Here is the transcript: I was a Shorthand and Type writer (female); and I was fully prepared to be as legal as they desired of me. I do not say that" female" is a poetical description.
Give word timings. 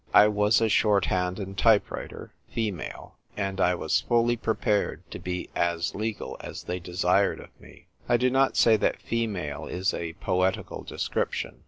I 0.15 0.27
was 0.29 0.61
a 0.61 0.67
Shorthand 0.67 1.37
and 1.39 1.55
Type 1.55 1.91
writer 1.91 2.33
(female); 2.49 3.19
and 3.37 3.61
I 3.61 3.75
was 3.75 4.01
fully 4.01 4.35
prepared 4.35 5.03
to 5.11 5.19
be 5.19 5.47
as 5.55 5.93
legal 5.93 6.37
as 6.39 6.63
they 6.63 6.79
desired 6.79 7.39
of 7.39 7.49
me. 7.61 7.85
I 8.09 8.17
do 8.17 8.31
not 8.31 8.57
say 8.57 8.77
that" 8.77 8.99
female" 9.09 9.67
is 9.67 9.93
a 9.93 10.13
poetical 10.13 10.81
description. 10.81 11.59